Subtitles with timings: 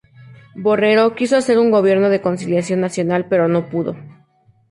[0.55, 3.95] Borrero quiso hacer un gobierno de conciliación nacional, pero no pudo.